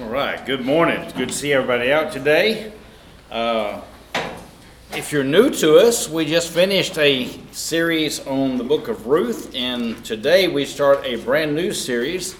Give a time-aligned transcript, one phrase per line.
[0.00, 0.98] All right, good morning.
[1.02, 2.72] It's good to see everybody out today.
[3.30, 3.82] Uh,
[4.92, 9.54] if you're new to us, we just finished a series on the book of Ruth,
[9.54, 12.34] and today we start a brand new series.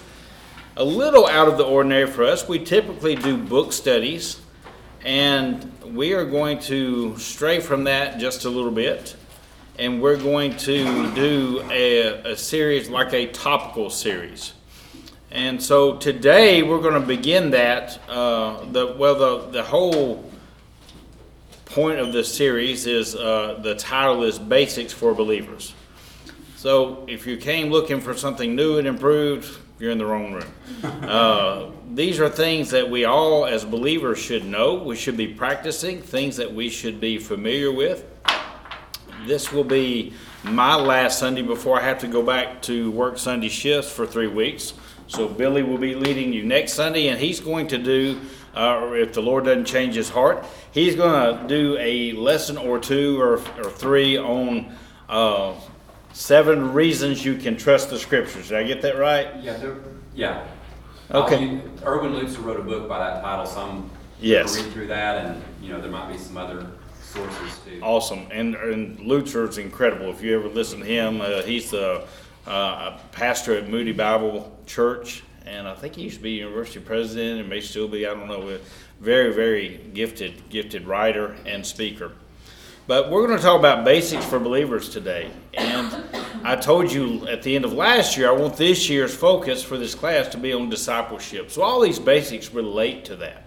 [0.75, 2.47] A little out of the ordinary for us.
[2.47, 4.41] We typically do book studies,
[5.05, 9.15] and we are going to stray from that just a little bit.
[9.77, 14.53] And we're going to do a, a series like a topical series.
[15.31, 17.97] And so today we're going to begin that.
[18.09, 20.29] Uh, the well, the the whole
[21.63, 25.73] point of this series is uh, the title is Basics for Believers.
[26.57, 30.51] So if you came looking for something new and improved, you're in the wrong room.
[30.83, 34.75] Uh, these are things that we all, as believers, should know.
[34.75, 38.05] We should be practicing things that we should be familiar with.
[39.27, 40.13] This will be
[40.43, 44.27] my last Sunday before I have to go back to work Sunday shifts for three
[44.27, 44.73] weeks.
[45.11, 48.21] So Billy will be leading you next Sunday, and he's going to do,
[48.55, 52.79] uh, if the Lord doesn't change his heart, he's going to do a lesson or
[52.79, 54.73] two or, or three on
[55.09, 55.53] uh,
[56.13, 58.47] seven reasons you can trust the Scriptures.
[58.47, 59.35] Did I get that right?
[59.41, 59.75] Yeah,
[60.15, 60.47] yeah.
[61.11, 61.57] Okay.
[61.57, 63.89] Uh, Erwin Lutzer wrote a book by that title, so I'm
[64.21, 64.55] Yes.
[64.55, 66.67] Read through that, and, you know, there might be some other
[67.01, 67.81] sources too.
[67.81, 70.11] Awesome, and and Lutzer's incredible.
[70.11, 72.05] If you ever listen to him, uh, he's the
[72.47, 76.79] uh, a pastor at Moody Bible Church, and I think he used to be university
[76.79, 78.05] president, and may still be.
[78.05, 78.49] I don't know.
[78.49, 78.59] A
[78.99, 82.13] very very gifted gifted writer and speaker.
[82.87, 85.31] But we're going to talk about basics for believers today.
[85.53, 86.03] And
[86.43, 89.77] I told you at the end of last year, I want this year's focus for
[89.77, 91.51] this class to be on discipleship.
[91.51, 93.40] So all these basics relate to that.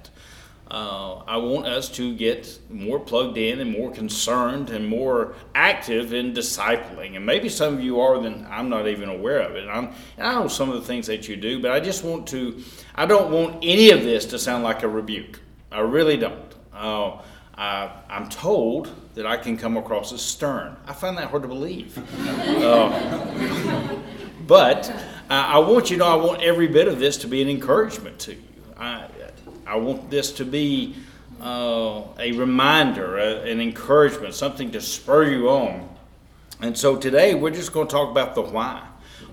[0.75, 6.13] Uh, I want us to get more plugged in and more concerned and more active
[6.13, 7.15] in discipling.
[7.15, 9.69] And maybe some of you are, then I'm not even aware of it.
[9.69, 12.27] And, and I know some of the things that you do, but I just want
[12.31, 12.61] to,
[12.93, 15.39] I don't want any of this to sound like a rebuke.
[15.71, 16.53] I really don't.
[16.73, 17.23] Uh,
[17.57, 20.77] I, I'm told that I can come across as stern.
[20.89, 21.97] I find that hard to believe.
[22.65, 24.01] Uh,
[24.47, 24.93] but
[25.31, 28.19] I want you to know I want every bit of this to be an encouragement
[28.21, 28.43] to you.
[28.77, 29.09] I,
[29.67, 30.95] I want this to be
[31.41, 35.89] uh, a reminder, a, an encouragement, something to spur you on.
[36.61, 38.87] And so today we're just going to talk about the why.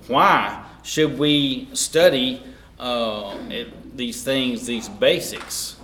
[0.08, 2.44] Why should we study
[2.80, 5.78] uh, it, these things, these basics?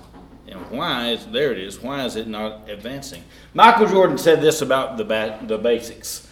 [0.47, 1.81] And why is there it is?
[1.81, 3.23] Why is it not advancing?
[3.53, 6.27] Michael Jordan said this about the ba- the basics.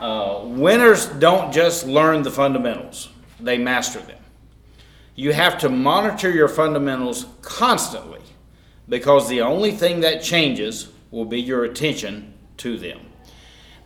[0.00, 3.08] Uh, winners don't just learn the fundamentals;
[3.40, 4.18] they master them.
[5.16, 8.20] You have to monitor your fundamentals constantly
[8.88, 13.00] because the only thing that changes will be your attention to them.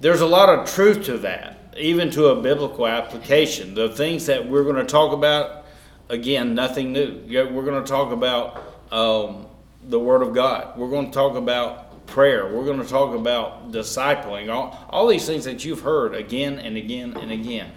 [0.00, 3.74] There's a lot of truth to that, even to a biblical application.
[3.74, 5.66] The things that we're going to talk about,
[6.08, 7.22] again, nothing new.
[7.28, 9.47] We're going to talk about um,
[9.88, 10.76] the Word of God.
[10.76, 12.52] We're going to talk about prayer.
[12.52, 16.76] We're going to talk about discipling, all, all these things that you've heard again and
[16.76, 17.70] again and again.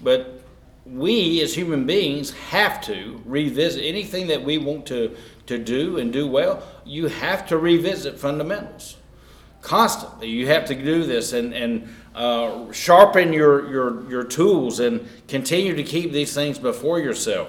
[0.00, 0.43] But
[0.86, 6.12] we as human beings have to revisit anything that we want to, to do and
[6.12, 6.62] do well.
[6.84, 8.96] You have to revisit fundamentals
[9.62, 10.28] constantly.
[10.28, 15.74] You have to do this and, and uh, sharpen your, your, your tools and continue
[15.74, 17.48] to keep these things before yourself.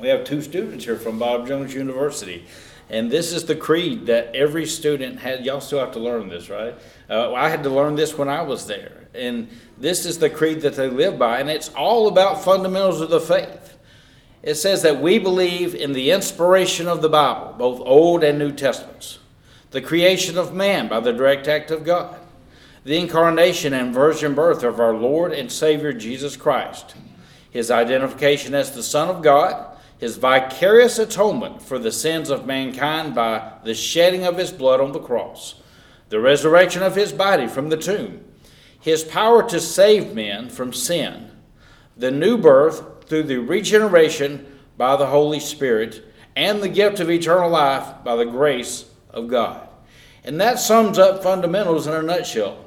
[0.00, 2.46] We have two students here from Bob Jones University.
[2.90, 5.44] And this is the creed that every student had.
[5.44, 6.74] Y'all still have to learn this, right?
[7.08, 9.08] Uh, I had to learn this when I was there.
[9.14, 11.40] And this is the creed that they live by.
[11.40, 13.76] And it's all about fundamentals of the faith.
[14.42, 18.52] It says that we believe in the inspiration of the Bible, both Old and New
[18.52, 19.18] Testaments,
[19.70, 22.18] the creation of man by the direct act of God,
[22.84, 26.94] the incarnation and virgin birth of our Lord and Savior Jesus Christ,
[27.50, 33.14] his identification as the Son of God his vicarious atonement for the sins of mankind
[33.14, 35.54] by the shedding of his blood on the cross,
[36.08, 38.24] the resurrection of his body from the tomb,
[38.78, 41.30] his power to save men from sin,
[41.96, 44.46] the new birth through the regeneration
[44.76, 46.04] by the Holy Spirit,
[46.36, 49.68] and the gift of eternal life by the grace of God.
[50.24, 52.64] And that sums up fundamentals in a nutshell.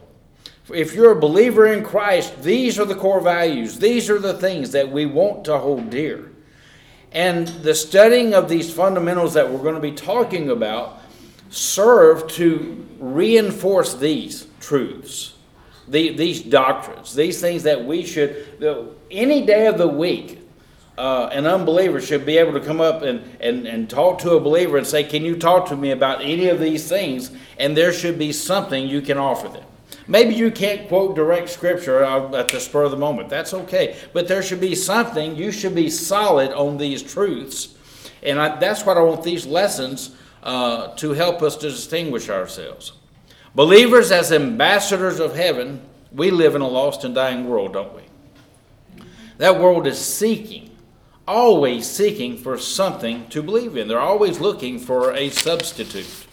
[0.73, 3.79] If you're a believer in Christ, these are the core values.
[3.79, 6.31] These are the things that we want to hold dear.
[7.17, 11.01] And the studying of these fundamentals that we're going to be talking about
[11.49, 15.33] serve to reinforce these truths,
[15.87, 18.45] the, these doctrines, these things that we should,
[19.09, 20.47] any day of the week,
[20.99, 24.39] uh, an unbeliever should be able to come up and, and, and talk to a
[24.39, 27.31] believer and say, Can you talk to me about any of these things?
[27.57, 29.66] And there should be something you can offer them.
[30.07, 33.29] Maybe you can't quote direct scripture at the spur of the moment.
[33.29, 33.97] That's okay.
[34.13, 35.35] But there should be something.
[35.35, 37.75] You should be solid on these truths.
[38.23, 42.93] And I, that's what I want these lessons uh, to help us to distinguish ourselves.
[43.53, 45.81] Believers as ambassadors of heaven,
[46.11, 48.03] we live in a lost and dying world, don't we?
[49.39, 50.71] That world is seeking,
[51.27, 53.87] always seeking for something to believe in.
[53.87, 56.26] They're always looking for a substitute.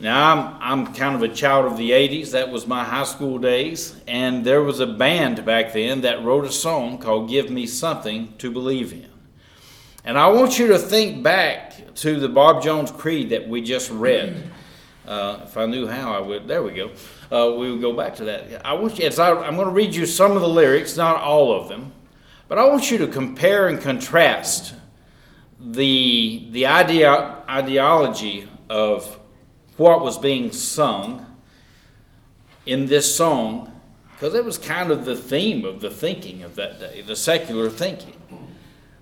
[0.00, 2.30] Now, I'm, I'm kind of a child of the 80s.
[2.30, 3.94] That was my high school days.
[4.08, 8.32] And there was a band back then that wrote a song called Give Me Something
[8.38, 9.10] to Believe in.
[10.02, 13.90] And I want you to think back to the Bob Jones Creed that we just
[13.90, 14.50] read.
[15.06, 16.48] Uh, if I knew how, I would.
[16.48, 16.92] There we go.
[17.30, 18.64] Uh, we would go back to that.
[18.64, 21.20] I want you, as I, I'm going to read you some of the lyrics, not
[21.20, 21.92] all of them,
[22.48, 24.74] but I want you to compare and contrast
[25.62, 29.19] the the idea ideology of
[29.80, 31.24] what was being sung
[32.66, 33.80] in this song,
[34.12, 37.70] because it was kind of the theme of the thinking of that day, the secular
[37.70, 38.20] thinking,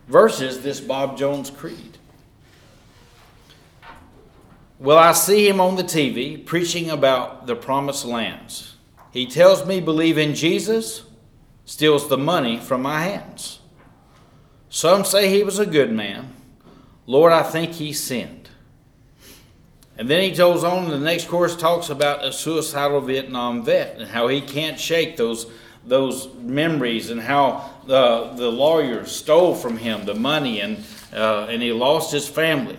[0.07, 1.99] versus this Bob Jones creed.
[4.79, 8.77] Well, I see him on the TV preaching about the promised lands.
[9.11, 11.03] He tells me believe in Jesus,
[11.65, 13.59] steals the money from my hands.
[14.69, 16.33] Some say he was a good man.
[17.05, 18.38] Lord, I think he sinned.
[19.99, 24.09] And then he goes on, the next course talks about a suicidal Vietnam vet and
[24.09, 25.51] how he can't shake those,
[25.85, 31.61] those memories and how the, the lawyers stole from him the money and, uh, and
[31.61, 32.79] he lost his family.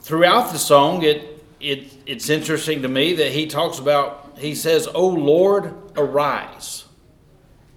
[0.00, 4.86] Throughout the song, it, it, it's interesting to me that he talks about, he says,
[4.94, 6.84] O Lord, arise,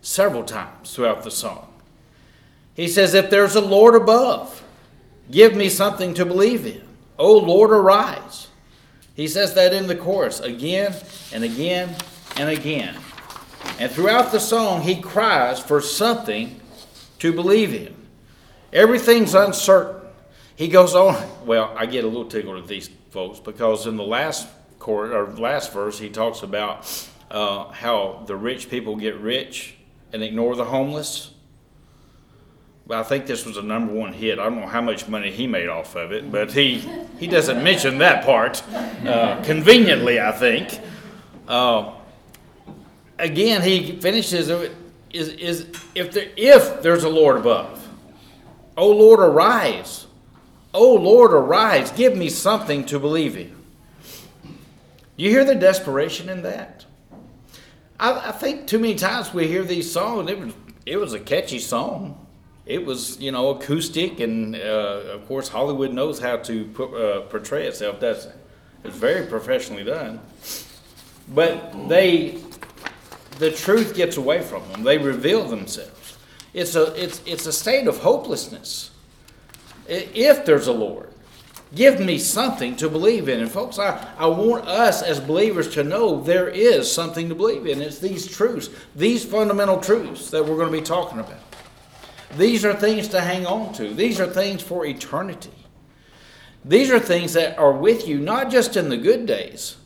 [0.01, 1.73] several times throughout the song.
[2.75, 4.63] He says, If there's a Lord above,
[5.31, 6.88] give me something to believe in.
[7.19, 8.47] O Lord, arise.
[9.13, 10.95] He says that in the chorus again
[11.33, 11.95] and again
[12.37, 12.95] and again.
[13.77, 16.59] And throughout the song, he cries for something
[17.19, 17.93] to believe in.
[18.71, 20.01] Everything's uncertain.
[20.55, 21.21] He goes on.
[21.45, 24.47] Well, I get a little tickled at these folks because in the last
[24.79, 29.75] chorus or last verse, he talks about uh, how the rich people get rich
[30.13, 31.31] and ignore the homeless.
[32.91, 34.39] I think this was a number one hit.
[34.39, 36.79] I don't know how much money he made off of it, but he,
[37.19, 38.63] he doesn't mention that part.
[39.05, 40.79] Uh, conveniently, I think.
[41.47, 41.93] Uh,
[43.19, 44.49] again, he finishes
[45.11, 47.87] is, is if, there, if there's a Lord above,
[48.75, 50.07] O Lord, arise.
[50.73, 51.91] O Lord, arise.
[51.91, 53.55] Give me something to believe in.
[55.15, 56.85] You hear the desperation in that?
[57.99, 60.53] I, I think too many times we hear these songs, it was,
[60.85, 62.25] it was a catchy song
[62.69, 67.21] it was you know acoustic, and uh, of course Hollywood knows how to put, uh,
[67.21, 67.99] portray itself.
[67.99, 68.27] That's
[68.83, 70.21] it's very professionally done.
[71.27, 72.37] But they,
[73.39, 74.83] the truth gets away from them.
[74.83, 76.17] They reveal themselves.
[76.53, 78.91] It's a it's it's a state of hopelessness.
[79.87, 81.09] If there's a Lord,
[81.73, 83.39] give me something to believe in.
[83.39, 87.65] And folks, I, I want us as believers to know there is something to believe
[87.65, 87.81] in.
[87.81, 91.48] It's these truths, these fundamental truths that we're going to be talking about.
[92.37, 93.93] These are things to hang on to.
[93.93, 95.51] These are things for eternity.
[96.63, 99.77] These are things that are with you not just in the good days,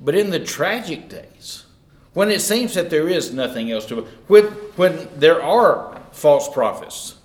[0.00, 1.64] but in the tragic days.
[2.12, 4.44] When it seems that there is nothing else to when
[4.76, 7.16] when there are false prophets,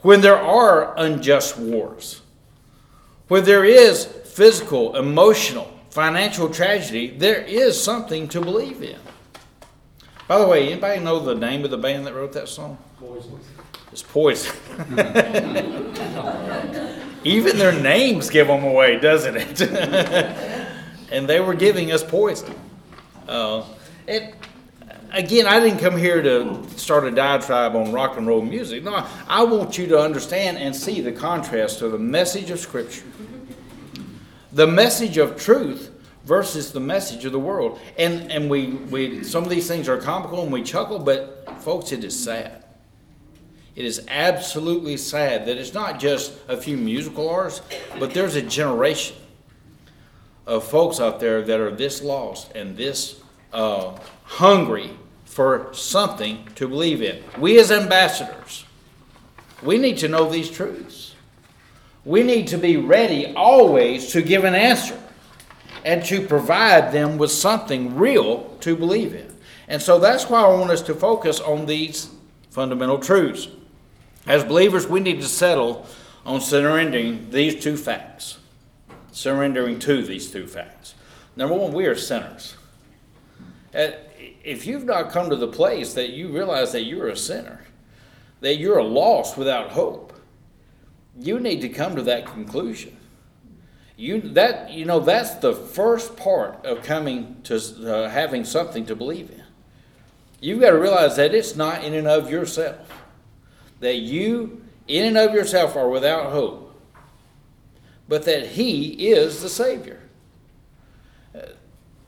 [0.00, 2.22] when there are unjust wars,
[3.28, 8.98] when there is physical, emotional, financial tragedy, there is something to believe in.
[10.26, 12.78] By the way, anybody know the name of the band that wrote that song?
[12.98, 13.38] Poison.
[13.92, 14.54] It's poison.
[17.24, 19.60] Even their names give them away, doesn't it?
[21.10, 22.54] and they were giving us poison.
[23.26, 23.64] Uh,
[24.06, 24.34] it,
[25.12, 28.84] again, I didn't come here to start a diatribe on rock and roll music.
[28.84, 33.06] No, I want you to understand and see the contrast of the message of Scripture,
[34.52, 35.90] the message of truth
[36.24, 37.78] versus the message of the world.
[37.98, 41.92] And and we, we some of these things are comical and we chuckle, but folks,
[41.92, 42.65] it is sad.
[43.76, 47.60] It is absolutely sad that it's not just a few musical artists,
[48.00, 49.16] but there's a generation
[50.46, 53.20] of folks out there that are this lost and this
[53.52, 54.90] uh, hungry
[55.26, 57.22] for something to believe in.
[57.38, 58.64] We, as ambassadors,
[59.62, 61.14] we need to know these truths.
[62.06, 64.98] We need to be ready always to give an answer
[65.84, 69.36] and to provide them with something real to believe in.
[69.68, 72.08] And so that's why I want us to focus on these
[72.50, 73.48] fundamental truths.
[74.26, 75.86] As believers, we need to settle
[76.24, 78.38] on surrendering these two facts.
[79.12, 80.94] Surrendering to these two facts.
[81.36, 82.56] Number one, we are sinners.
[83.74, 83.92] Uh,
[84.42, 87.60] if you've not come to the place that you realize that you're a sinner,
[88.40, 90.12] that you're lost without hope,
[91.18, 92.96] you need to come to that conclusion.
[93.96, 98.94] You that you know that's the first part of coming to uh, having something to
[98.94, 99.42] believe in.
[100.38, 102.85] You've got to realize that it's not in and of yourself.
[103.80, 106.62] That you in and of yourself are without hope.
[108.08, 110.00] But that he is the savior.
[111.34, 111.40] Uh,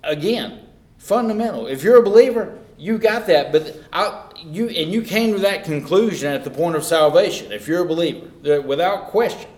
[0.05, 0.67] again,
[0.99, 1.67] fundamental.
[1.67, 5.65] If you're a believer, you got that, but I, you and you came to that
[5.65, 7.51] conclusion at the point of salvation.
[7.51, 9.51] If you're a believer, without question,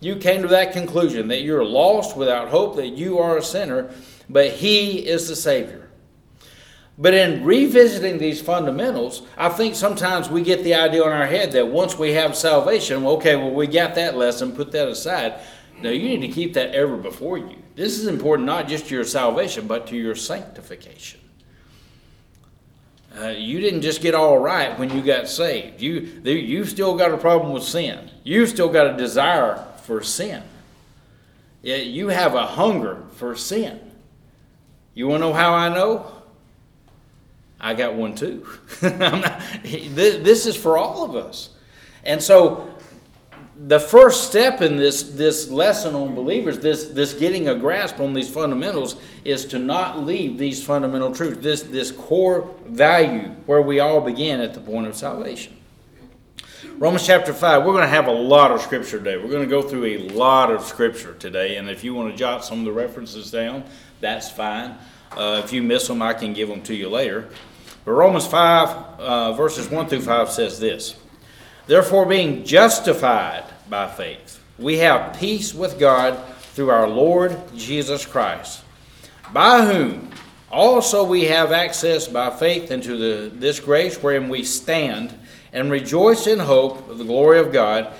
[0.00, 3.90] you came to that conclusion that you're lost without hope, that you are a sinner,
[4.28, 5.85] but He is the Savior.
[6.98, 11.52] But in revisiting these fundamentals, I think sometimes we get the idea in our head
[11.52, 15.40] that once we have salvation, okay, well, we got that lesson, put that aside.
[15.82, 17.62] No, you need to keep that ever before you.
[17.74, 21.20] This is important not just to your salvation, but to your sanctification.
[23.18, 25.80] Uh, you didn't just get all right when you got saved.
[25.80, 28.10] You you've still got a problem with sin.
[28.24, 30.42] You've still got a desire for sin.
[31.62, 33.80] You have a hunger for sin.
[34.94, 36.15] You want to know how I know?
[37.66, 38.46] I got one too.
[38.80, 41.50] not, this is for all of us.
[42.04, 42.72] And so
[43.66, 48.12] the first step in this, this lesson on believers, this, this getting a grasp on
[48.12, 48.94] these fundamentals,
[49.24, 54.40] is to not leave these fundamental truths, this, this core value where we all begin
[54.40, 55.56] at the point of salvation.
[56.78, 59.16] Romans chapter 5, we're going to have a lot of scripture today.
[59.16, 62.16] We're going to go through a lot of scripture today, and if you want to
[62.16, 63.64] jot some of the references down,
[63.98, 64.76] that's fine.
[65.10, 67.28] Uh, if you miss them, I can give them to you later.
[67.86, 70.96] But Romans 5, uh, verses 1 through 5 says this.
[71.68, 76.18] Therefore, being justified by faith, we have peace with God
[76.54, 78.64] through our Lord Jesus Christ,
[79.32, 80.10] by whom
[80.50, 85.16] also we have access by faith into the, this grace wherein we stand
[85.52, 87.92] and rejoice in hope of the glory of God.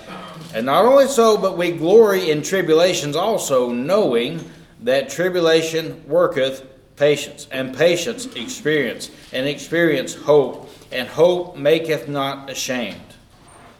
[0.53, 4.43] And not only so, but we glory in tribulations also, knowing
[4.81, 6.65] that tribulation worketh
[6.97, 13.01] patience, and patience experience, and experience hope, and hope maketh not ashamed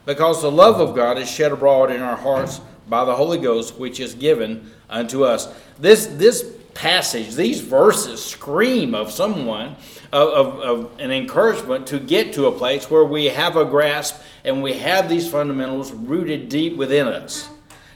[0.08, 3.78] because the love of God is shed abroad in our hearts by the Holy Ghost,
[3.78, 5.54] which is given unto us.
[5.78, 9.76] This, this passage, these verses scream of someone,
[10.14, 14.22] of, of, of, an encouragement to get to a place where we have a grasp
[14.46, 17.50] and we have these fundamentals rooted deep within us.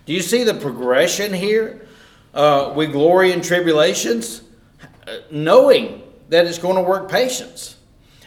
[0.05, 1.87] Do you see the progression here?
[2.33, 4.41] Uh, we glory in tribulations,
[5.31, 7.77] knowing that it's going to work patience.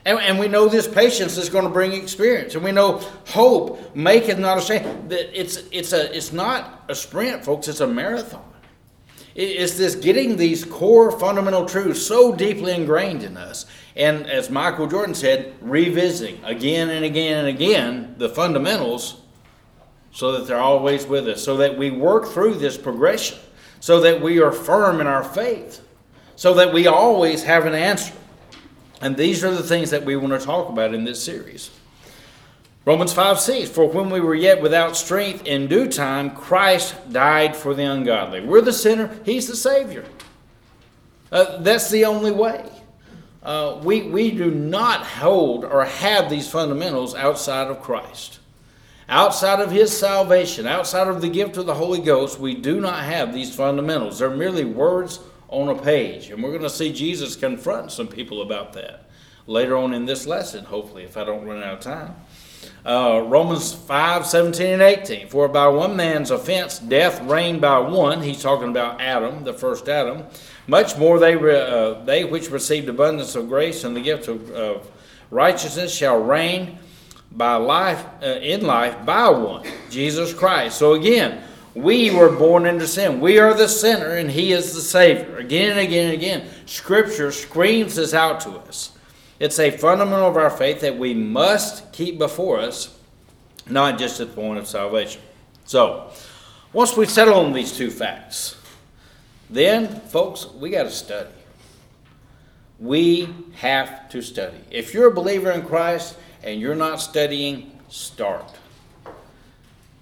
[0.04, 2.54] And, and we know this patience is going to bring experience.
[2.54, 2.98] And we know
[3.28, 5.10] hope maketh not ashamed.
[5.10, 8.44] That it's, it's, a, it's not a sprint, folks, it's a marathon.
[9.34, 13.66] It's this getting these core fundamental truths so deeply ingrained in us.
[13.96, 19.20] And as Michael Jordan said, revisiting again and again and again the fundamentals
[20.12, 23.38] so that they're always with us, so that we work through this progression,
[23.80, 25.83] so that we are firm in our faith,
[26.36, 28.14] so that we always have an answer.
[29.00, 31.70] And these are the things that we want to talk about in this series.
[32.84, 37.56] Romans 5 6, for when we were yet without strength, in due time Christ died
[37.56, 38.40] for the ungodly.
[38.40, 40.04] We're the sinner, He's the Savior.
[41.32, 42.70] Uh, that's the only way.
[43.42, 48.38] Uh, we, we do not hold or have these fundamentals outside of Christ.
[49.08, 53.04] Outside of His salvation, outside of the gift of the Holy Ghost, we do not
[53.04, 54.18] have these fundamentals.
[54.18, 56.30] They're merely words on a page.
[56.30, 59.04] And we're going to see Jesus confront some people about that
[59.46, 62.14] later on in this lesson, hopefully, if I don't run out of time.
[62.84, 65.28] Uh, Romans 5 17 and 18.
[65.28, 68.22] For by one man's offense death reigned by one.
[68.22, 70.24] He's talking about Adam, the first Adam.
[70.66, 74.90] Much more they, uh, they which received abundance of grace and the gift of, of
[75.30, 76.78] righteousness shall reign
[77.32, 80.78] by life uh, in life by one, Jesus Christ.
[80.78, 81.42] So again,
[81.74, 83.20] we were born into sin.
[83.20, 85.38] We are the sinner, and He is the Savior.
[85.38, 88.92] Again and again and again, Scripture screams this out to us.
[89.40, 92.96] It's a fundamental of our faith that we must keep before us,
[93.68, 95.20] not just at the point of salvation.
[95.64, 96.10] So,
[96.72, 98.56] once we settle on these two facts,
[99.50, 101.30] then, folks, we got to study.
[102.78, 104.58] We have to study.
[104.70, 108.50] If you're a believer in Christ and you're not studying, start.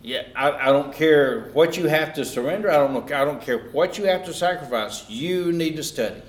[0.03, 2.71] Yeah, I, I don't care what you have to surrender.
[2.71, 5.09] I don't I don't care what you have to sacrifice.
[5.09, 6.21] You need to study.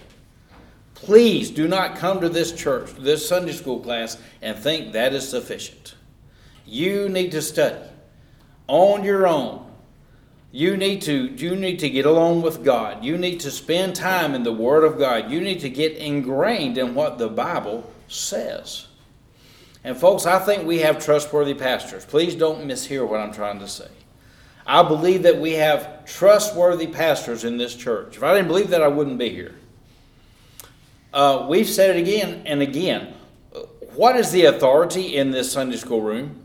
[0.93, 5.27] Please do not come to this church, this Sunday school class, and think that is
[5.27, 5.95] sufficient.
[6.65, 7.83] You need to study
[8.67, 9.65] on your own.
[10.51, 13.03] You need to you need to get along with God.
[13.03, 15.31] You need to spend time in the Word of God.
[15.31, 18.87] You need to get ingrained in what the Bible says.
[19.83, 22.05] And folks, I think we have trustworthy pastors.
[22.05, 23.89] Please don't mishear what I'm trying to say.
[24.65, 28.15] I believe that we have trustworthy pastors in this church.
[28.15, 29.55] If I didn't believe that, I wouldn't be here.
[31.13, 33.13] Uh, we've said it again and again.
[33.93, 36.39] What is the authority in this Sunday school room?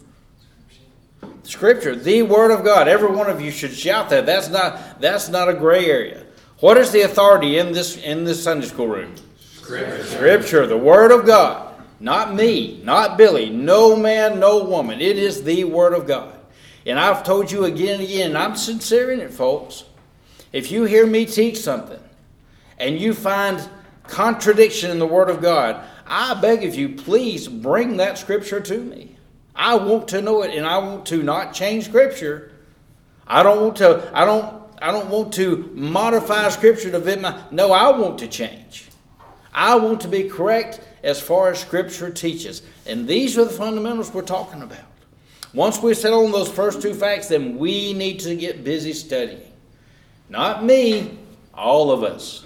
[1.45, 2.89] Scripture, the Word of God.
[2.89, 4.27] Every one of you should shout that.
[4.27, 6.25] That's not that's not a gray area.
[6.61, 9.15] What is the authority in this in this Sunday school room?
[9.39, 10.05] Scripture.
[10.05, 11.68] Scripture, the Word of God.
[12.01, 15.01] Not me, not Billy, no man, no woman.
[15.01, 16.35] It is the Word of God.
[16.87, 19.85] And I've told you again and again, and I'm sincere in it, folks.
[20.53, 22.01] If you hear me teach something
[22.79, 23.69] and you find
[24.05, 28.79] contradiction in the Word of God, I beg of you, please bring that Scripture to
[28.79, 29.17] me.
[29.55, 32.53] I want to know it, and I want to not change Scripture.
[33.27, 34.11] I don't want to.
[34.15, 34.57] I don't.
[34.81, 37.43] I don't want to modify Scripture to fit my.
[37.51, 38.89] No, I want to change.
[39.53, 44.13] I want to be correct as far as Scripture teaches, and these are the fundamentals
[44.13, 44.85] we're talking about.
[45.55, 49.41] Once we settle on those first two facts, then we need to get busy studying.
[50.29, 51.19] Not me,
[51.55, 52.45] all of us.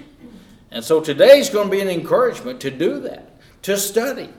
[0.70, 4.30] And so today's going to be an encouragement to do that, to study.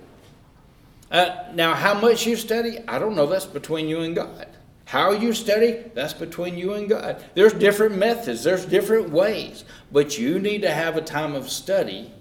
[1.12, 3.28] Uh, now, how much you study, I don't know.
[3.28, 4.48] That's between you and God.
[4.86, 7.24] How you study, that's between you and God.
[7.36, 12.12] There's different methods, there's different ways, but you need to have a time of study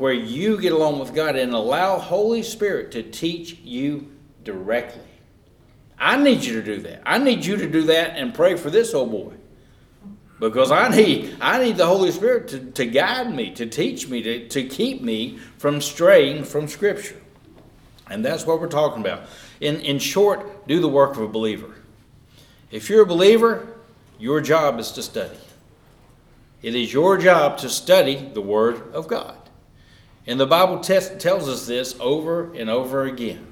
[0.00, 4.10] where you get along with God and allow Holy Spirit to teach you
[4.42, 5.02] directly.
[5.98, 7.02] I need you to do that.
[7.04, 9.34] I need you to do that and pray for this old boy.
[10.38, 14.22] Because I need I need the Holy Spirit to, to guide me, to teach me,
[14.22, 17.20] to, to keep me from straying from Scripture.
[18.08, 19.24] And that's what we're talking about.
[19.60, 21.74] In, in short, do the work of a believer.
[22.70, 23.68] If you're a believer,
[24.18, 25.36] your job is to study.
[26.62, 29.36] It is your job to study the Word of God.
[30.26, 33.46] And the Bible tells us this over and over again.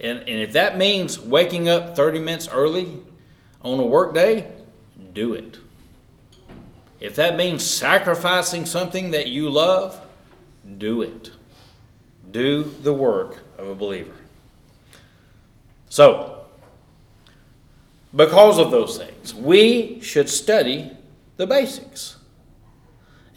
[0.00, 2.98] And, and if that means waking up 30 minutes early
[3.62, 4.50] on a work day,
[5.12, 5.58] do it.
[7.00, 10.00] If that means sacrificing something that you love,
[10.78, 11.30] do it.
[12.30, 14.14] Do the work of a believer.
[15.88, 16.44] So,
[18.14, 20.90] because of those things, we should study
[21.36, 22.17] the basics.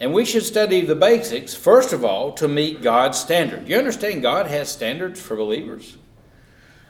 [0.02, 3.70] And we should study the basics, first of all, to meet God's standard.
[3.70, 5.96] You understand God has standards for believers?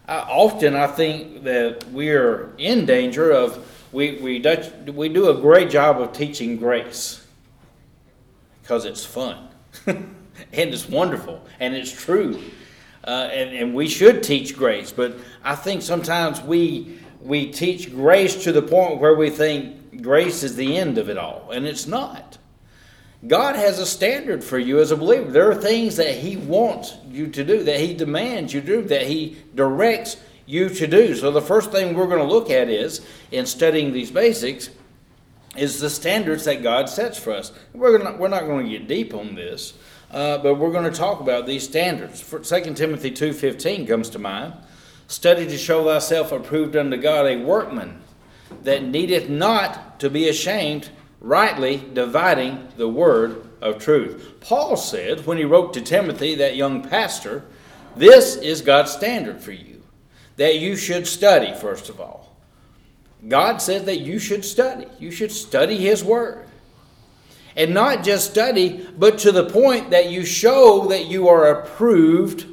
[0.07, 5.69] Often I think that we're in danger of, we, we, Dutch, we do a great
[5.69, 7.27] job of teaching grace
[8.61, 9.49] because it's fun
[9.87, 10.15] and
[10.53, 12.41] it's wonderful and it's true.
[13.03, 18.41] Uh, and, and we should teach grace, but I think sometimes we, we teach grace
[18.45, 21.87] to the point where we think grace is the end of it all, and it's
[21.87, 22.37] not.
[23.27, 25.29] God has a standard for you as a believer.
[25.29, 29.03] There are things that He wants you to do, that He demands you do, that
[29.03, 31.15] He directs you to do.
[31.15, 34.71] So, the first thing we're going to look at is, in studying these basics,
[35.55, 37.51] is the standards that God sets for us.
[37.73, 39.73] We're, gonna, we're not going to get deep on this,
[40.09, 42.21] uh, but we're going to talk about these standards.
[42.21, 44.53] For 2 Timothy 2.15 comes to mind.
[45.07, 48.01] Study to show thyself approved unto God, a workman
[48.63, 50.89] that needeth not to be ashamed,
[51.21, 54.33] rightly dividing the word of truth.
[54.41, 57.45] Paul said when he wrote to Timothy, that young pastor,
[57.95, 59.83] this is God's standard for you,
[60.37, 62.35] that you should study, first of all.
[63.27, 64.87] God said that you should study.
[64.99, 66.47] You should study His Word.
[67.55, 72.47] And not just study, but to the point that you show that you are approved,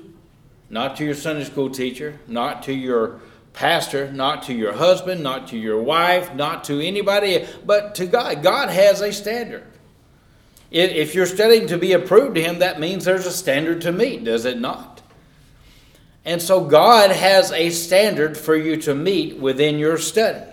[0.68, 3.20] not to your Sunday school teacher, not to your
[3.59, 8.40] pastor, not to your husband, not to your wife, not to anybody, but to God.
[8.40, 9.66] God has a standard.
[10.71, 14.23] If you're studying to be approved to Him, that means there's a standard to meet,
[14.23, 15.03] does it not?
[16.25, 20.44] And so God has a standard for you to meet within your study.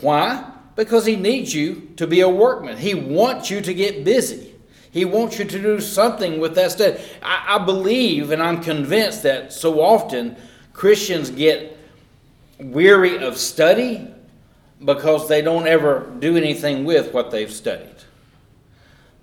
[0.00, 0.50] Why?
[0.76, 2.78] Because He needs you to be a workman.
[2.78, 4.54] He wants you to get busy.
[4.92, 6.98] He wants you to do something with that study.
[7.22, 10.36] I, I believe and I'm convinced that so often
[10.72, 11.80] Christians get
[12.62, 14.08] weary of study
[14.84, 17.88] because they don't ever do anything with what they've studied.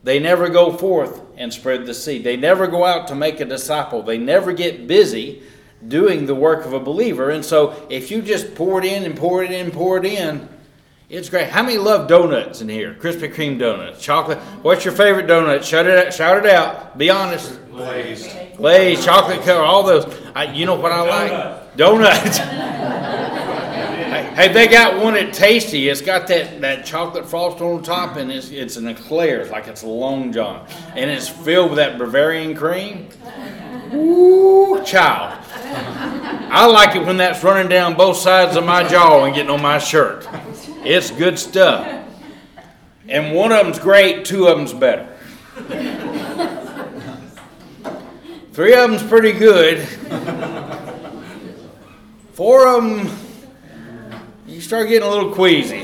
[0.04, 2.23] They never go forth and spread the seed.
[2.23, 4.02] They never go out to make a disciple.
[4.02, 5.43] They never get busy
[5.86, 7.30] doing the work of a believer.
[7.30, 10.06] And so if you just pour it in and pour it in and pour it
[10.06, 10.47] in,
[11.10, 11.49] it's great.
[11.49, 12.93] How many love donuts in here?
[12.93, 14.38] Krispy Kreme donuts, chocolate.
[14.62, 15.63] What's your favorite donut?
[15.63, 16.13] Shout it out.
[16.13, 16.97] Shout it out.
[16.97, 17.60] Be honest.
[17.71, 18.30] Glazed.
[18.58, 20.06] Glazed, chocolate cover, all those.
[20.36, 21.75] I, you know what I like?
[21.75, 22.39] Donuts.
[24.39, 25.89] hey, they got one at Tasty.
[25.89, 29.84] It's got that, that chocolate frost on top, and it's it's an eclair, like it's
[29.84, 33.10] a long john, and it's filled with that Bavarian cream.
[33.93, 35.38] Ooh, child.
[36.52, 39.62] I like it when that's running down both sides of my jaw and getting on
[39.62, 40.25] my shirt.
[40.86, 41.86] It's good stuff.
[43.10, 45.17] And one of them's great, two of them's better.
[48.54, 49.80] Three of them's pretty good.
[52.34, 53.28] Four of them,
[54.60, 55.78] you start getting a little queasy.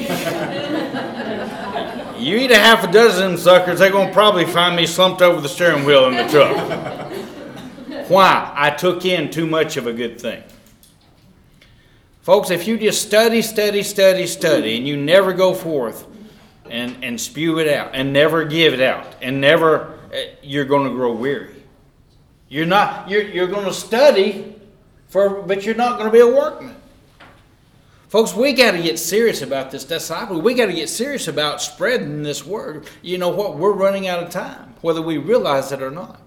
[2.21, 5.39] You eat a half a dozen suckers, they're going to probably find me slumped over
[5.39, 8.09] the steering wheel in the truck.
[8.09, 8.51] Why?
[8.53, 10.43] I took in too much of a good thing.
[12.21, 16.05] Folks, if you just study, study, study, study, and you never go forth
[16.69, 20.83] and, and spew it out and never give it out and never, eh, you're going
[20.83, 21.63] to grow weary.
[22.49, 24.53] You're not, you're, you're going to study,
[25.07, 26.75] for, but you're not going to be a workman.
[28.15, 30.39] Folks, we got to get serious about this disciple.
[30.39, 32.87] We got to get serious about spreading this word.
[33.01, 33.57] You know what?
[33.57, 36.21] We're running out of time, whether we realize it or not.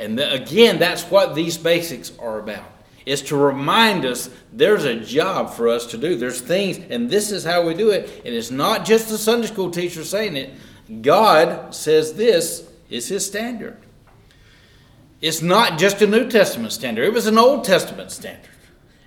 [0.00, 2.64] And the, again, that's what these basics are about.
[3.06, 6.16] Is to remind us there's a job for us to do.
[6.16, 8.22] There's things, and this is how we do it.
[8.24, 10.50] And it's not just the Sunday school teacher saying it.
[11.02, 13.76] God says this is His standard.
[15.20, 18.49] It's not just a New Testament standard, it was an Old Testament standard.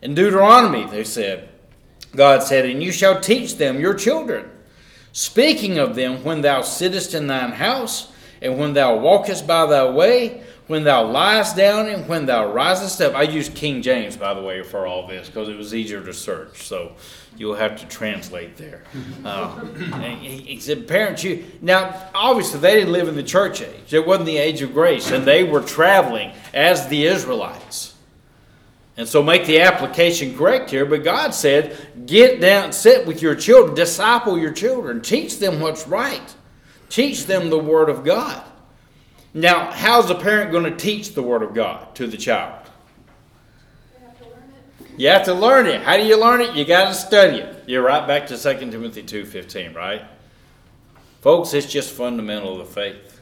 [0.03, 1.47] In Deuteronomy, they said,
[2.13, 4.51] God said, And you shall teach them your children,
[5.13, 8.11] speaking of them when thou sittest in thine house,
[8.41, 12.99] and when thou walkest by thy way, when thou liest down, and when thou risest
[12.99, 13.15] up.
[13.15, 16.13] I use King James, by the way, for all this because it was easier to
[16.13, 16.63] search.
[16.63, 16.91] So
[17.37, 18.83] you'll have to translate there.
[19.23, 19.63] Uh,
[20.19, 21.45] he said, Parents, you.
[21.61, 25.11] Now, obviously, they didn't live in the church age, it wasn't the age of grace,
[25.11, 27.92] and they were traveling as the Israelites.
[28.95, 30.85] And so make the application correct here.
[30.85, 35.87] But God said, get down, sit with your children, disciple your children, teach them what's
[35.87, 36.35] right,
[36.89, 38.43] teach them the Word of God.
[39.33, 42.59] Now, how's a parent going to teach the Word of God to the child?
[44.95, 45.81] You have to learn it.
[45.81, 46.55] How do you learn it?
[46.55, 47.63] You got to study it.
[47.67, 50.03] You're right back to 2 Timothy 2.15, right?
[51.21, 53.12] Folks, it's just fundamental of the faith.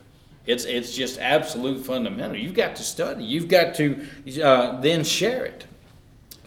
[0.45, 2.37] It's, it's just absolute fundamental.
[2.37, 3.23] You've got to study.
[3.23, 4.05] You've got to
[4.43, 5.65] uh, then share it.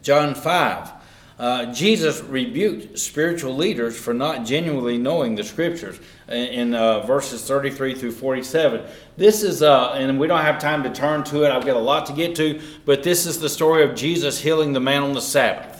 [0.03, 0.93] John 5.
[1.37, 7.97] Uh, Jesus rebuked spiritual leaders for not genuinely knowing the scriptures in uh, verses 33
[7.97, 8.87] through 47.
[9.17, 11.81] This is, uh, and we don't have time to turn to it, I've got a
[11.81, 15.13] lot to get to, but this is the story of Jesus healing the man on
[15.13, 15.74] the Sabbath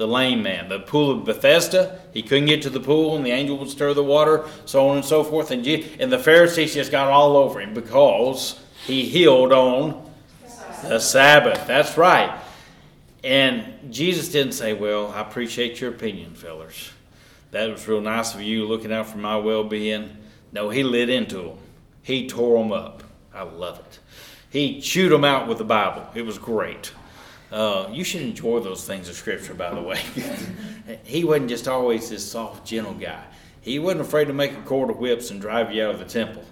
[0.00, 0.70] the lame man.
[0.70, 3.92] The pool of Bethesda, he couldn't get to the pool, and the angel would stir
[3.92, 5.50] the water, so on and so forth.
[5.50, 10.10] And, and the Pharisees just got all over him because he healed on
[10.82, 11.66] the Sabbath.
[11.66, 12.40] That's right.
[13.22, 16.90] And Jesus didn't say, Well, I appreciate your opinion, fellers.
[17.50, 20.16] That was real nice of you looking out for my well being.
[20.50, 21.58] No, he lit into them,
[22.02, 23.02] he tore them up.
[23.34, 23.98] I love it.
[24.48, 26.06] He chewed them out with the Bible.
[26.14, 26.92] It was great.
[27.50, 30.00] Uh, you should enjoy those things of Scripture, by the way.
[31.04, 33.24] he wasn't just always this soft, gentle guy.
[33.60, 36.04] He wasn't afraid to make a cord of whips and drive you out of the
[36.04, 36.44] temple.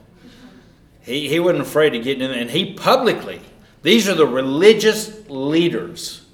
[1.02, 2.40] He, he wasn't afraid to get in there.
[2.40, 3.40] And he publicly,
[3.82, 6.24] these are the religious leaders.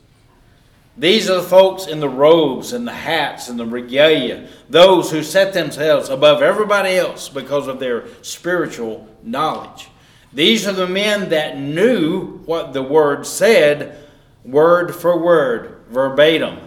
[0.97, 5.23] These are the folks in the robes and the hats and the regalia, those who
[5.23, 9.89] set themselves above everybody else because of their spiritual knowledge.
[10.33, 14.04] These are the men that knew what the word said
[14.45, 16.59] word for word, verbatim,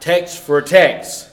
[0.00, 1.30] text for text.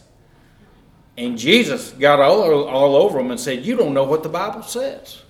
[1.18, 4.64] And Jesus got all, all over them and said, You don't know what the Bible
[4.64, 5.22] says.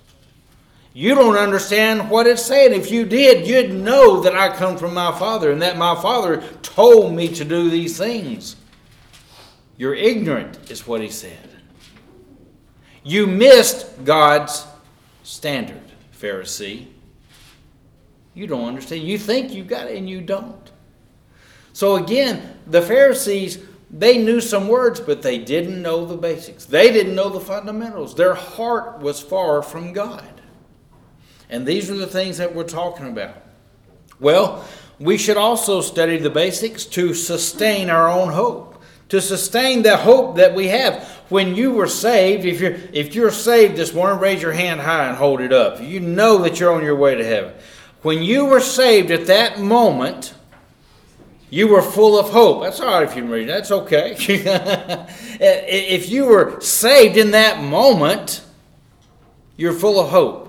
[0.94, 2.74] You don't understand what it's saying.
[2.74, 6.42] If you did, you'd know that I come from my Father and that my Father
[6.62, 8.56] told me to do these things.
[9.78, 11.50] You're ignorant, is what he said.
[13.04, 14.66] You missed God's
[15.24, 15.82] standard,
[16.20, 16.88] Pharisee.
[18.40, 19.04] You don't understand.
[19.04, 20.72] You think you got it and you don't.
[21.74, 23.60] So again, the Pharisees,
[23.92, 26.64] they knew some words, but they didn't know the basics.
[26.64, 28.16] They didn't know the fundamentals.
[28.16, 30.42] Their heart was far from God.
[31.50, 33.44] And these are the things that we're talking about.
[34.22, 34.64] Well,
[35.00, 40.38] we should also study the basics to sustain our own hope, to sustain the hope
[40.38, 41.04] that we have.
[41.28, 45.10] When you were saved, if you're if you're saved this morning, raise your hand high
[45.10, 45.82] and hold it up.
[45.82, 47.54] You know that you're on your way to heaven.
[48.02, 50.34] When you were saved at that moment,
[51.50, 52.64] you were full of hope.
[52.64, 54.16] That's all right if you read That's okay.
[54.20, 58.44] if you were saved in that moment,
[59.58, 60.46] you're full of hope.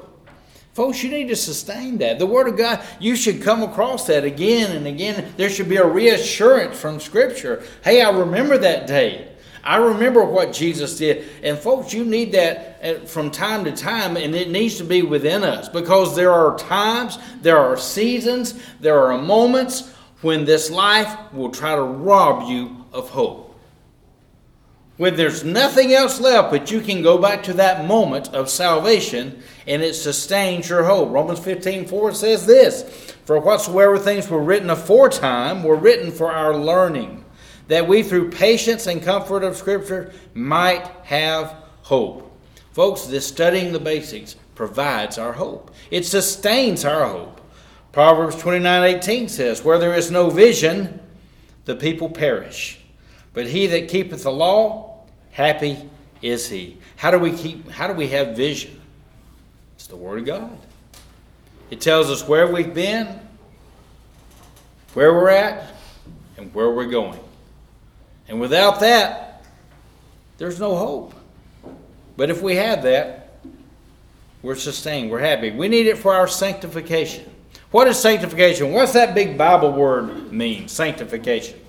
[0.72, 2.18] Folks, you need to sustain that.
[2.18, 5.34] The Word of God, you should come across that again and again.
[5.36, 7.64] There should be a reassurance from Scripture.
[7.82, 9.30] Hey, I remember that day.
[9.62, 11.29] I remember what Jesus did.
[11.42, 15.03] And folks, you need that uh, from time to time, and it needs to be
[15.03, 19.92] within us because there are times, there are seasons, there are moments
[20.23, 23.46] when this life will try to rob you of hope.
[24.96, 29.42] When there's nothing else left, but you can go back to that moment of salvation
[29.66, 31.11] and it sustains your hope.
[31.11, 32.83] Romans 15 4 says this
[33.25, 37.19] For whatsoever things were written aforetime were written for our learning,
[37.70, 42.37] that we through patience and comfort of Scripture might have hope.
[42.72, 47.40] Folks, this studying the basics provides our hope, it sustains our hope.
[47.92, 50.98] Proverbs 29 18 says, Where there is no vision,
[51.64, 52.80] the people perish.
[53.35, 55.88] But he that keepeth the law, Happy
[56.22, 56.76] is he.
[56.96, 58.80] How do we keep how do we have vision?
[59.76, 60.59] It's the word of God.
[61.70, 63.06] It tells us where we've been,
[64.94, 65.72] where we're at,
[66.37, 67.20] and where we're going.
[68.31, 69.45] And without that,
[70.38, 71.12] there's no hope.
[72.16, 73.35] But if we have that,
[74.40, 75.51] we're sustained, we're happy.
[75.51, 77.29] We need it for our sanctification.
[77.71, 78.73] What is sanctification?
[78.73, 80.66] What's that big Bible word mean?
[80.69, 81.61] Sanctification.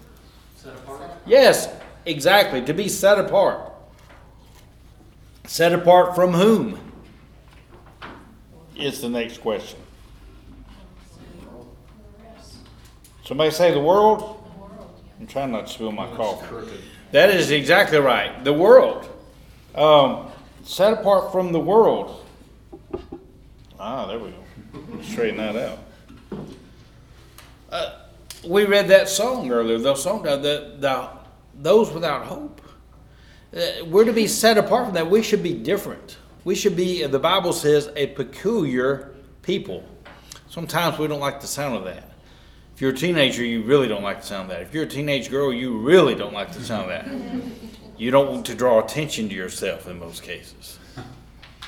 [1.26, 1.68] Yes,
[2.06, 3.72] Exactly, to be set apart.
[5.46, 6.80] Set apart from whom?
[8.76, 9.80] Is the next question.
[13.24, 14.41] Somebody say the world?
[15.22, 16.48] I'm trying not to spill my coffee.
[17.12, 18.44] That is exactly right.
[18.44, 19.08] The world.
[19.76, 20.32] Um,
[20.64, 22.26] set apart from the world.
[23.80, 25.02] Ah, there we go.
[25.04, 25.80] Straighten that out.
[27.70, 28.00] Uh,
[28.44, 29.78] we read that song earlier.
[29.78, 31.10] The song, the, the
[31.54, 32.60] those without hope.
[33.56, 35.08] Uh, we're to be set apart from that.
[35.08, 36.18] We should be different.
[36.46, 39.84] We should be, the Bible says, a peculiar people.
[40.50, 42.11] Sometimes we don't like the sound of that.
[42.82, 44.64] If you're a teenager, you really don't like the sound of that.
[44.64, 47.44] If you're a teenage girl, you really don't like the sound of that.
[47.96, 50.80] You don't want to draw attention to yourself in most cases.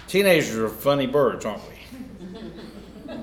[0.08, 3.13] Teenagers are funny birds, aren't we?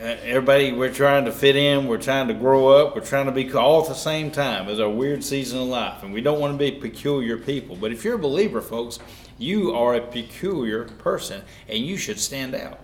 [0.00, 3.32] Uh, everybody, we're trying to fit in, we're trying to grow up, we're trying to
[3.32, 4.68] be all at the same time.
[4.68, 7.74] It's a weird season of life, and we don't want to be peculiar people.
[7.74, 9.00] But if you're a believer, folks,
[9.36, 12.78] you are a peculiar person, and you should stand out.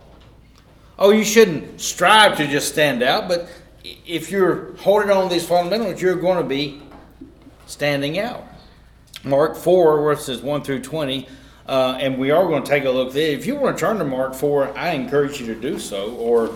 [0.99, 3.49] Oh, you shouldn't strive to just stand out, but
[4.07, 6.83] if you're holding on to these fundamentals, you're going to be
[7.67, 8.45] standing out.
[9.25, 11.29] Mark 4, verses 1 through 20.
[11.67, 13.33] Uh, and we are going to take a look there.
[13.33, 16.55] If you want to turn to Mark 4, I encourage you to do so, or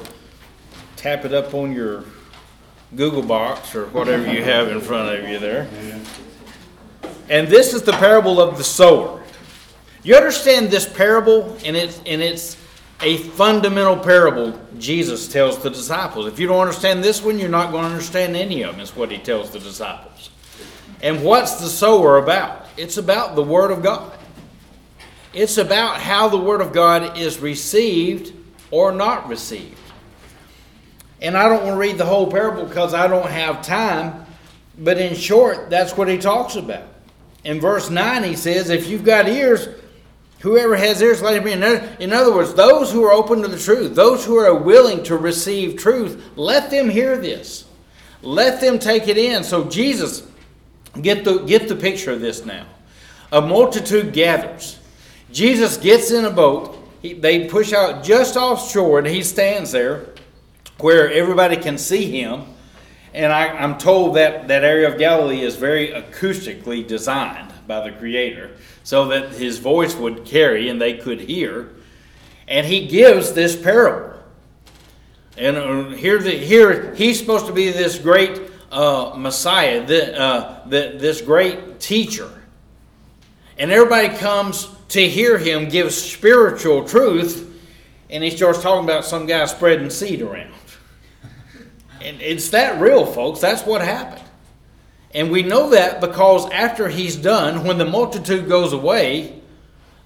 [0.95, 2.05] tap it up on your
[2.95, 5.69] Google box or whatever you have in front of you there.
[7.29, 9.23] And this is the parable of the sower.
[10.03, 12.57] You understand this parable, and it's, and it's
[13.03, 16.27] a fundamental parable Jesus tells the disciples.
[16.27, 18.95] If you don't understand this one, you're not going to understand any of them, is
[18.97, 20.31] what he tells the disciples.
[21.03, 22.67] And what's the sower about?
[22.77, 24.13] It's about the Word of God.
[25.33, 28.35] It's about how the Word of God is received
[28.71, 29.79] or not received.
[31.23, 34.27] And I don't want to read the whole parable because I don't have time.
[34.79, 36.85] But in short, that's what he talks about.
[37.45, 39.69] In verse 9, he says, If you've got ears,
[40.41, 41.97] whoever has ears, let him hear.
[42.01, 45.17] In other words, those who are open to the truth, those who are willing to
[45.17, 47.65] receive truth, let them hear this.
[48.23, 49.45] Let them take it in.
[49.45, 50.27] So, Jesus,
[51.01, 52.67] get the, get the picture of this now.
[53.33, 54.79] A multitude gathers.
[55.33, 56.77] Jesus gets in a boat.
[57.01, 60.07] He, they push out just offshore, and he stands there
[60.79, 62.45] where everybody can see him.
[63.15, 67.97] And I, am told that that area of Galilee is very acoustically designed by the
[67.97, 68.51] Creator
[68.91, 71.71] so that his voice would carry and they could hear.
[72.49, 74.19] And he gives this parable.
[75.39, 80.67] And uh, here, the, here he's supposed to be this great uh, Messiah, the, uh,
[80.67, 82.29] the, this great teacher.
[83.59, 87.49] And everybody comes to hear him give spiritual truth,
[88.11, 90.53] and he starts talking about some guy spreading seed around.
[92.03, 93.39] And it's that real, folks.
[93.39, 94.30] That's what happened.
[95.15, 99.41] And we know that because after he's done, when the multitude goes away,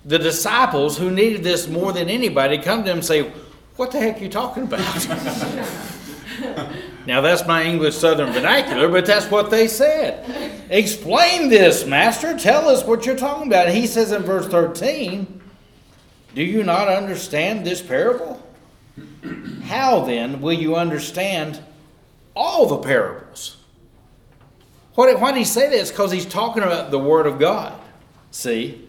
[0.04, 3.32] the disciples who needed this more than anybody come to him and say,
[3.76, 4.80] What the heck are you talking about?
[7.06, 10.70] now, that's my English Southern vernacular, but that's what they said.
[10.70, 12.38] Explain this, Master.
[12.38, 13.66] Tell us what you're talking about.
[13.66, 15.40] And he says in verse 13,
[16.34, 18.42] Do you not understand this parable?
[19.64, 21.60] How then will you understand
[22.34, 23.56] all the parables.
[24.94, 25.90] Why, why did he say this?
[25.90, 27.78] Because he's talking about the Word of God.
[28.30, 28.88] See?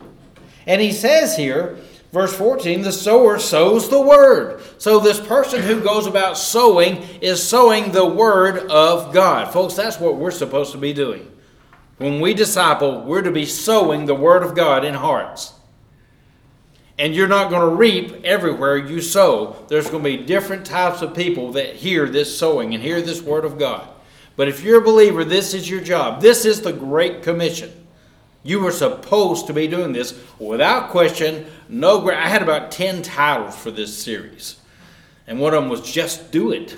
[0.67, 1.77] And he says here,
[2.11, 4.61] verse 14, the sower sows the Word.
[4.77, 9.51] So this person who goes about sowing is sowing the Word of God.
[9.51, 11.31] Folks, that's what we're supposed to be doing.
[11.97, 15.53] When we disciple, we're to be sowing the Word of God in hearts.
[16.97, 19.65] And you're not going to reap everywhere you sow.
[19.67, 23.21] There's going to be different types of people that hear this sowing and hear this
[23.21, 23.89] word of God.
[24.35, 26.21] But if you're a believer, this is your job.
[26.21, 27.71] This is the Great Commission.
[28.43, 31.47] You were supposed to be doing this without question.
[31.67, 34.57] No, I had about 10 titles for this series.
[35.25, 36.77] And one of them was Just Do It.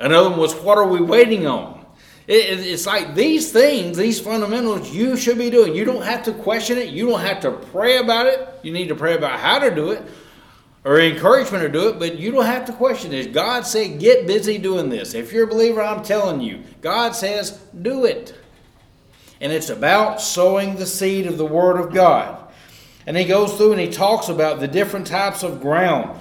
[0.00, 1.84] Another one was What Are We Waiting On?
[2.26, 5.74] It, it's like these things, these fundamentals, you should be doing.
[5.74, 6.90] You don't have to question it.
[6.90, 8.46] You don't have to pray about it.
[8.62, 10.02] You need to pray about how to do it
[10.88, 13.34] or encouragement to do it, but you don't have to question it.
[13.34, 15.12] God said, get busy doing this.
[15.12, 18.34] If you're a believer, I'm telling you, God says, do it.
[19.38, 22.42] And it's about sowing the seed of the Word of God.
[23.06, 26.18] And he goes through and he talks about the different types of ground,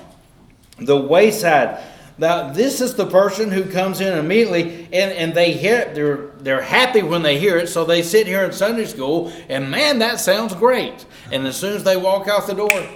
[0.80, 1.82] the wayside.
[2.17, 5.95] Now, this is the person who comes in immediately and, and they hear it.
[5.95, 9.71] They're, they're happy when they hear it, so they sit here in Sunday school and
[9.71, 11.06] man, that sounds great.
[11.32, 12.89] And as soon as they walk out the door,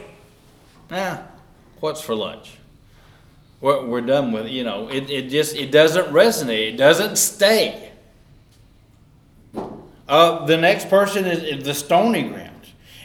[0.92, 1.24] ah,
[1.82, 2.54] what's for lunch?
[3.60, 7.92] We're, we're done with you know, it, it just it doesn't resonate, it doesn't stay.
[10.08, 12.50] Uh, the next person is, is the stony ground.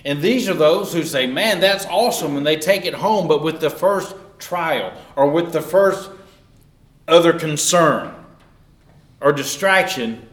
[0.05, 3.43] And these are those who say, man, that's awesome, and they take it home, but
[3.43, 6.11] with the first trial or with the first
[7.09, 8.15] other concern
[9.21, 10.27] or distraction,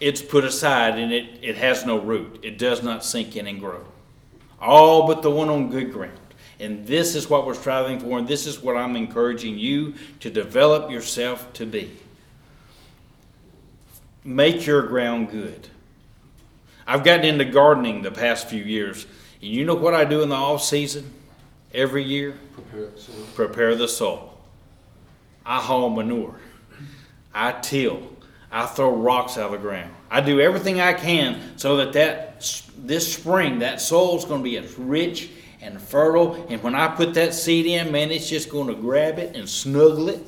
[0.00, 2.40] it's put aside and it, it has no root.
[2.42, 3.84] It does not sink in and grow.
[4.60, 6.18] All but the one on good ground.
[6.60, 10.30] And this is what we're striving for, and this is what I'm encouraging you to
[10.30, 11.90] develop yourself to be.
[14.22, 15.68] Make your ground good.
[16.86, 19.06] I've gotten into gardening the past few years.
[19.42, 21.10] And you know what I do in the off season
[21.72, 22.34] every year?
[22.54, 23.26] Prepare the soil.
[23.34, 24.38] Prepare the soil.
[25.44, 26.36] I haul manure.
[27.34, 28.02] I till.
[28.50, 29.92] I throw rocks out of the ground.
[30.10, 32.40] I do everything I can so that, that
[32.78, 35.30] this spring that soil is going to be as rich
[35.64, 36.46] and fertile.
[36.48, 39.48] And when I put that seed in, man, it's just going to grab it and
[39.48, 40.22] snuggle it.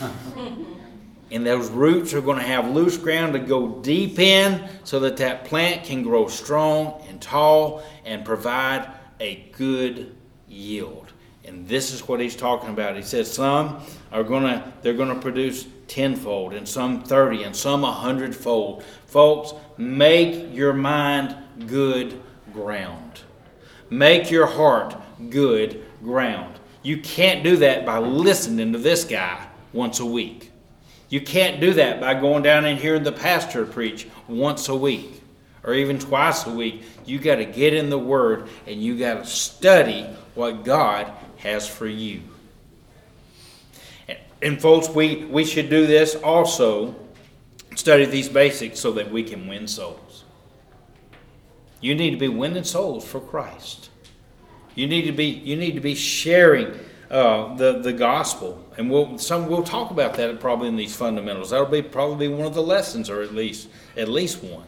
[1.30, 5.16] and those roots are going to have loose ground to go deep in so that
[5.18, 10.14] that plant can grow strong and tall and provide a good
[10.48, 11.12] yield.
[11.44, 12.96] And this is what he's talking about.
[12.96, 13.80] He says some
[14.12, 18.82] are going to they're going to produce tenfold and some 30 and some a hundredfold.
[19.06, 22.20] Folks, make your mind good
[22.52, 23.20] ground.
[23.90, 24.96] Make your heart
[25.30, 26.58] good ground.
[26.82, 30.50] You can't do that by listening to this guy once a week.
[31.08, 35.22] You can't do that by going down and hearing the pastor preach once a week
[35.62, 36.82] or even twice a week.
[37.04, 40.02] You got to get in the Word and you got to study
[40.34, 42.22] what God has for you.
[44.42, 46.94] And, folks, we, we should do this also
[47.74, 50.05] study these basics so that we can win souls.
[51.86, 53.90] You need to be winning souls for Christ.
[54.74, 56.76] You need to be you need to be sharing
[57.08, 61.50] uh, the the gospel, and we'll some we'll talk about that probably in these fundamentals.
[61.50, 64.64] That'll be probably one of the lessons, or at least at least one.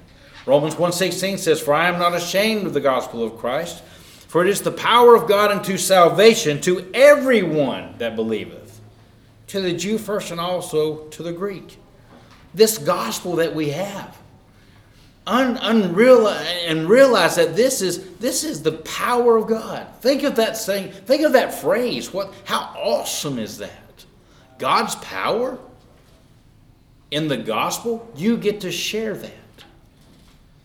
[0.46, 3.82] Romans 1.16 says, For I am not ashamed of the gospel of Christ,
[4.28, 8.80] for it is the power of God unto salvation to everyone that believeth,
[9.48, 11.78] to the Jew first and also to the Greek.
[12.54, 14.16] This gospel that we have
[15.28, 19.86] un, unreal and realize that this is this is the power of God.
[20.00, 20.90] Think of that thing.
[20.90, 22.12] Think of that phrase.
[22.12, 22.32] What?
[22.44, 24.04] How awesome is that?
[24.58, 25.58] God's power
[27.10, 28.10] in the gospel.
[28.16, 29.32] You get to share that.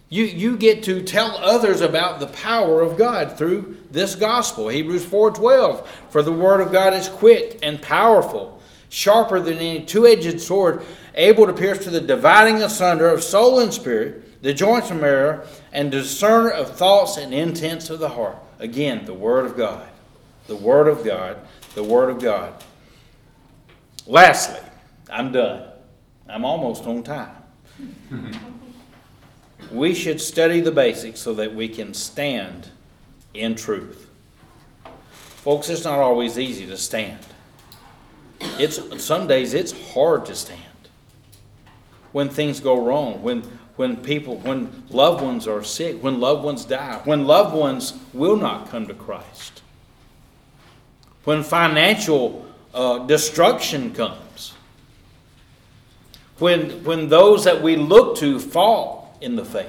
[0.09, 4.69] You, you get to tell others about the power of God through this gospel.
[4.69, 10.39] Hebrews 4:12 For the word of God is quick and powerful, sharper than any two-edged
[10.39, 10.83] sword,
[11.15, 15.47] able to pierce to the dividing asunder of soul and spirit the joints and marrow,
[15.71, 18.35] and discerner of thoughts and intents of the heart.
[18.59, 19.87] Again, the Word of God.
[20.47, 21.37] The Word of God.
[21.75, 22.53] The Word of God.
[24.05, 24.59] Lastly,
[25.09, 25.69] I'm done.
[26.27, 27.31] I'm almost on time.
[29.71, 32.67] we should study the basics so that we can stand
[33.33, 34.09] in truth.
[35.37, 37.19] Folks, it's not always easy to stand.
[38.59, 40.59] It's some days it's hard to stand.
[42.11, 43.43] When things go wrong, when
[43.75, 48.37] when people, when loved ones are sick, when loved ones die, when loved ones will
[48.37, 49.61] not come to Christ,
[51.23, 54.53] when financial uh, destruction comes,
[56.37, 59.67] when, when those that we look to fall in the faith.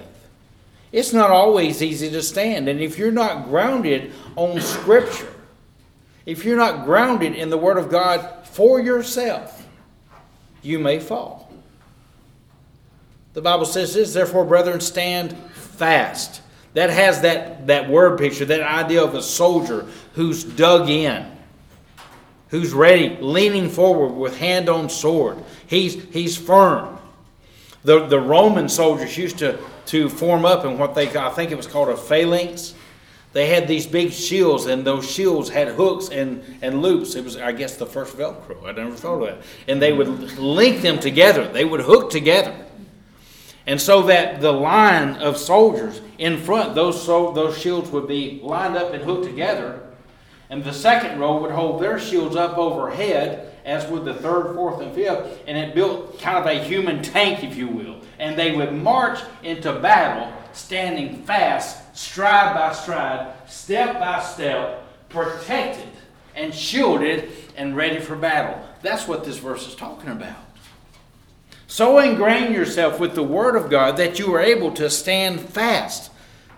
[0.93, 2.69] It's not always easy to stand.
[2.69, 5.33] And if you're not grounded on Scripture,
[6.25, 9.67] if you're not grounded in the Word of God for yourself,
[10.63, 11.44] you may fall.
[13.35, 16.41] The Bible says this, therefore, brethren, stand fast.
[16.75, 21.27] That has that, that word picture, that idea of a soldier who's dug in,
[22.49, 25.39] who's ready, leaning forward with hand on sword.
[25.67, 26.99] He's, he's firm.
[27.83, 31.57] The, the Roman soldiers used to, to form up in what they, I think it
[31.57, 32.75] was called a phalanx.
[33.33, 37.17] They had these big shields, and those shields had hooks and, and loops.
[37.17, 38.65] It was, I guess, the first Velcro.
[38.65, 39.39] I never thought of that.
[39.67, 42.64] And they would link them together, they would hook together.
[43.67, 48.41] And so that the line of soldiers in front, those, so, those shields would be
[48.43, 49.81] lined up and hooked together.
[50.51, 54.81] And the second row would hold their shields up overhead, as would the third, fourth,
[54.83, 55.43] and fifth.
[55.47, 58.01] And it built kind of a human tank, if you will.
[58.19, 65.89] And they would march into battle standing fast, stride by stride, step by step, protected
[66.35, 68.63] and shielded and ready for battle.
[68.83, 70.44] That's what this verse is talking about.
[71.75, 76.13] So ingrain yourself with the Word of God that you are able to stand fast,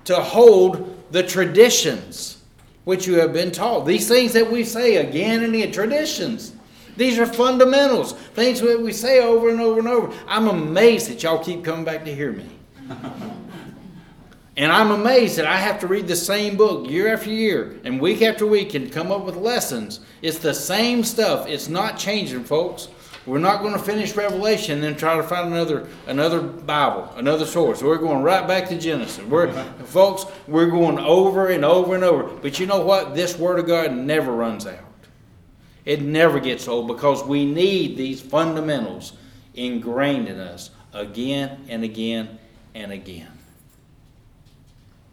[0.05, 2.43] to hold the traditions
[2.85, 3.87] which you have been taught.
[3.87, 6.53] These things that we say again and again, traditions.
[6.99, 10.15] These are fundamentals, things that we say over and over and over.
[10.29, 12.51] I'm amazed that y'all keep coming back to hear me.
[14.59, 18.03] And I'm amazed that I have to read the same book year after year and
[18.03, 20.01] week after week and come up with lessons.
[20.21, 21.49] It's the same stuff.
[21.49, 22.89] It's not changing, folks.
[23.27, 27.45] We're not going to finish Revelation and then try to find another another Bible, another
[27.45, 27.83] source.
[27.83, 29.25] We're going right back to Genesis.
[29.25, 29.53] We're
[29.85, 32.23] folks, we're going over and over and over.
[32.23, 33.17] But you know what?
[33.17, 34.79] This Word of God never runs out.
[35.85, 39.13] It never gets old because we need these fundamentals
[39.55, 42.39] ingrained in us again and again
[42.75, 43.31] and again.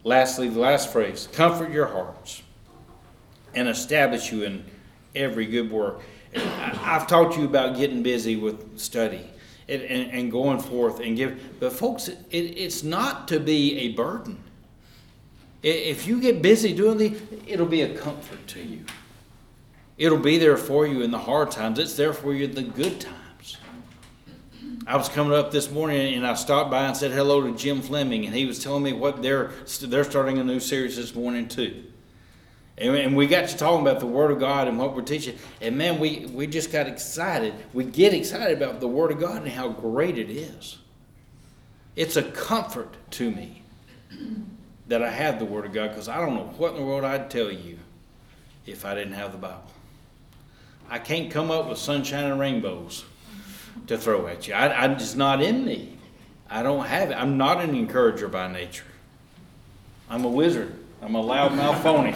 [0.03, 2.43] Lastly, the last phrase comfort your hearts
[3.55, 4.66] and establish you in
[5.16, 6.01] every good work.
[6.36, 9.29] I've talked to you about getting busy with study
[9.67, 13.93] and, and, and going forth and give, but folks, it, it's not to be a
[13.93, 14.38] burden.
[15.61, 17.15] If you get busy doing the,
[17.47, 18.86] it'll be a comfort to you.
[19.97, 21.79] It'll be there for you in the hard times.
[21.79, 23.57] It's there for you in the good times.
[24.86, 27.81] I was coming up this morning and I stopped by and said hello to Jim
[27.81, 31.47] Fleming, and he was telling me what they're they're starting a new series this morning
[31.47, 31.86] too.
[32.76, 35.78] And, we got to talking about the Word of God and what we're teaching, and
[35.78, 37.53] man, we we just got excited.
[37.71, 40.78] We get excited about the Word of God and how great it is.
[41.95, 43.61] It's a comfort to me
[44.88, 47.03] that I have the Word of God because I don't know what in the world
[47.03, 47.78] I'd tell you
[48.65, 49.71] if I didn't have the Bible.
[50.89, 53.05] I can't come up with sunshine and rainbows
[53.88, 54.53] to throw at you.
[54.53, 55.97] I, I'm just not in me.
[56.49, 57.15] I don't have it.
[57.15, 58.86] I'm not an encourager by nature.
[60.09, 60.82] I'm a wizard.
[61.04, 62.12] I'm a loudmouth phony.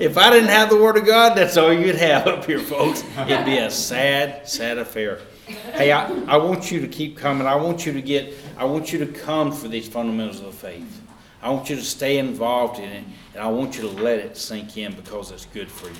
[0.00, 3.04] if I didn't have the Word of God, that's all you'd have up here, folks.
[3.28, 5.20] It'd be a sad, sad affair.
[5.46, 7.46] Hey, I, I want you to keep coming.
[7.46, 10.52] I want you to get, I want you to come for these fundamentals of the
[10.52, 11.02] faith.
[11.40, 13.04] I want you to stay involved in it,
[13.34, 15.94] and I want you to let it sink in because it's good for you.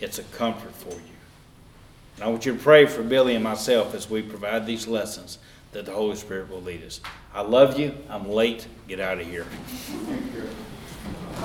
[0.00, 1.14] It's a comfort for you.
[2.16, 5.38] And I want you to pray for Billy and myself as we provide these lessons
[5.72, 7.00] that the Holy Spirit will lead us.
[7.34, 7.94] I love you.
[8.08, 8.66] I'm late.
[8.88, 9.46] Get out of here.